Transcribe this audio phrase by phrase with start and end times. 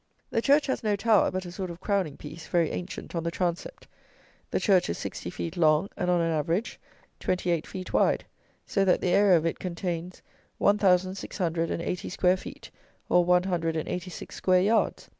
[0.31, 3.29] The church has no tower, but a sort of crowning piece (very ancient) on the
[3.29, 3.85] transept.
[4.49, 6.79] The church is sixty feet long, and, on an average,
[7.19, 8.25] twenty eight feet wide;
[8.65, 10.23] so that the area of it contains
[10.57, 12.71] one thousand six hundred and eighty square feet;
[13.09, 15.07] or, one hundred and eighty six square yards!